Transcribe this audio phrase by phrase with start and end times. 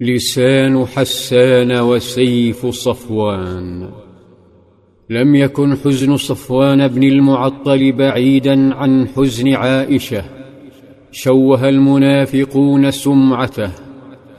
[0.00, 3.88] لسان حسان وسيف صفوان.
[5.10, 10.24] لم يكن حزن صفوان بن المعطل بعيدا عن حزن عائشة.
[11.12, 13.70] شوه المنافقون سمعته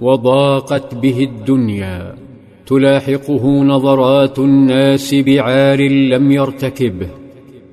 [0.01, 2.15] وضاقت به الدنيا.
[2.65, 7.09] تلاحقه نظرات الناس بعار لم يرتكبه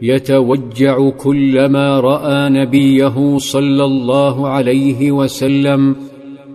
[0.03, 5.96] يتوجع كلما رأى نبيه صلى الله عليه وسلم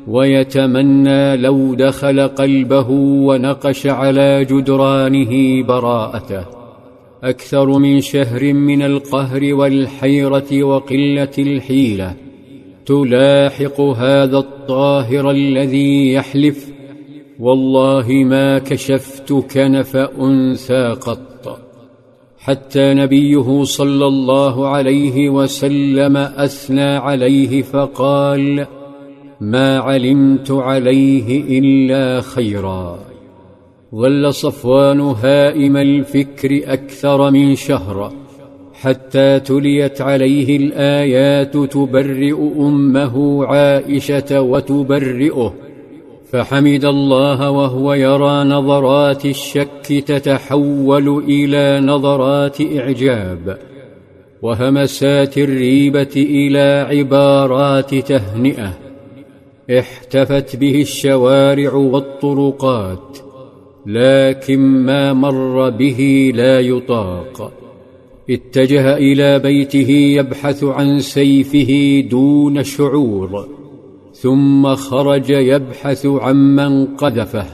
[0.07, 6.45] ويتمنى لو دخل قلبه ونقش على جدرانه براءته.
[7.23, 12.13] أكثر من شهر من القهر والحيرة وقلة الحيلة.
[12.85, 16.71] تلاحق هذا الطاهر الذي يحلف.
[17.39, 21.59] والله ما كشفت كنف انثى قط
[22.39, 28.67] حتى نبيه صلى الله عليه وسلم أثنى عليه فقال
[29.41, 32.99] ما علمت عليه إلا خيرا.
[33.95, 38.13] ظل صفوان هائم الفكر أكثر من شهر.
[38.73, 45.53] حتى تليت عليه الآيات تبرئ أمه عائشة وتبرئه.
[46.31, 53.57] فحمد الله وهو يرى نظرات الشك تتحول إلى نظرات إعجاب.
[54.41, 58.80] وهمسات الريبة إلى عبارات تهنئة.
[59.69, 63.17] احتفت به الشوارع والطرقات
[63.85, 67.51] لكن ما مر به لا يطاق.
[68.29, 73.47] اتجه إلى بيته يبحث عن سيفه دون شعور
[74.13, 77.45] ثم خرج يبحث عمن قذفه.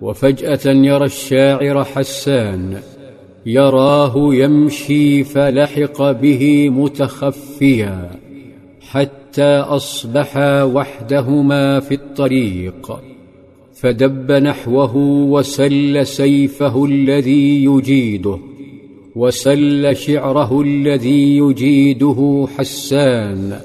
[0.00, 2.80] وفجأة يرى الشاعر حسان
[3.46, 8.10] يراه يمشي فلحق به متخفيا
[8.80, 9.17] حتى
[9.76, 13.00] أصبحا وحدهما في الطريق
[13.74, 14.96] فدب نحوه
[15.30, 18.38] وسل سيفه الذي يجيده
[19.16, 23.60] وسل شعره الذي يجيده حسان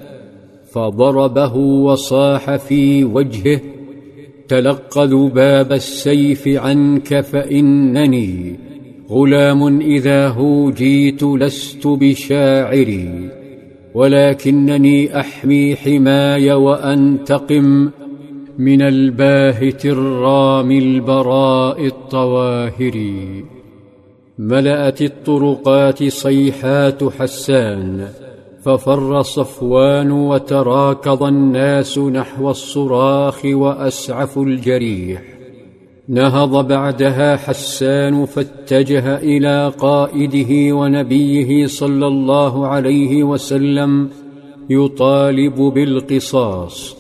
[0.72, 3.62] فضربه وصاح في وجهه
[4.48, 8.56] تلق ذباب السيف عنك فإنني
[9.10, 13.30] غلام إذا هوجيت لست بشاعري.
[13.94, 17.90] ولكنني أحمي حماي وأنتقم
[18.58, 23.24] من الباهت الرامي البراء الطواهر.
[24.40, 28.08] ملأت الطرقات صيحات حسان
[28.64, 35.33] ففر صفوان وتراكض الناس نحو الصراخ واسعفوا الجريح.
[36.10, 44.10] نهض بعدها حسان فاتجه إلى قائده ونبيه صلى الله عليه وسلم
[44.70, 46.98] يطالب بالقصاص.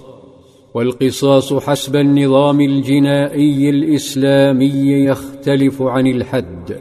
[0.74, 6.78] والقصاص حسب النظام الجنائي الإسلامي يختلف عن الحد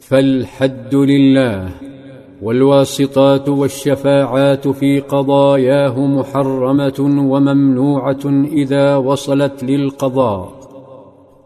[0.00, 1.68] فالحد لله
[2.42, 10.63] والواسطات والشفاعات في قضاياه محرمة وممنوعة إذا وصلت للقضاء.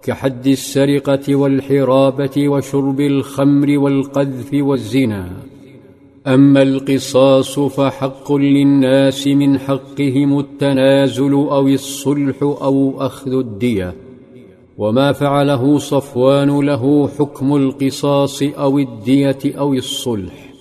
[0.08, 5.28] كحد السرقة والحرابة وشرب الخمر والقذف والزنا.
[6.26, 13.94] أما القصاص فحق للناس من حقهم التنازل أو الصلح أو أخذ الدية.
[14.78, 20.54] وما فعله صفوان له حكم القصاص أو الدية أو الصلح.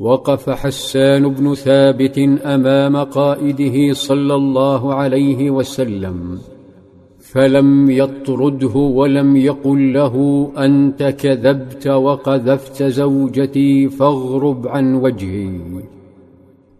[0.00, 6.38] وقف حسان بن ثابت أمام قائده صلى الله عليه وسلم.
[7.32, 15.60] فلم يطرده ولم يقل له أنت كذبت وقذفت زوجتي فاغرب عن وجهي.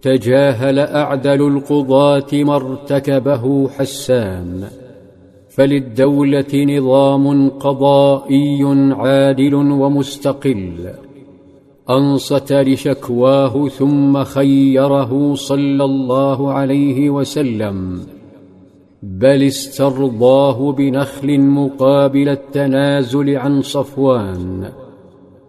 [0.03, 4.65] تجاهل أعدل القضاة ما ارتكبه حسان
[5.49, 10.91] فللدولة نظام قضائي عادل ومستقل.
[11.91, 18.01] أنصت لشكواه ثم خيره صلى الله عليه وسلم.
[19.03, 24.69] بل استرضاه بنخل مقابل التنازل عن صفوان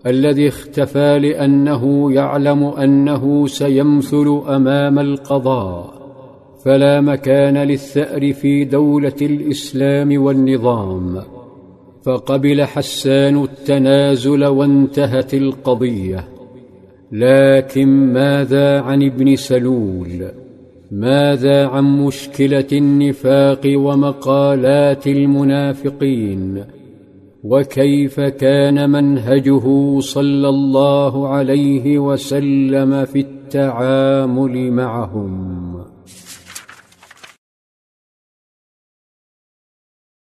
[0.05, 6.03] الذي اختفى لأنه يعلم أنه سيمثل أمام القضاء
[6.65, 11.21] فلا مكان للثأر في دولة الإسلام والنظام.
[12.05, 16.27] فقبل حسان التنازل وانتهت القضية.
[17.11, 20.42] لكن ماذا عن ابن سلول؟
[20.93, 26.63] ماذا عن مشكلة النفاق ومقالات المنافقين؟
[27.43, 35.62] وكيف كان منهجه صلى الله عليه وسلم في التعامل معهم؟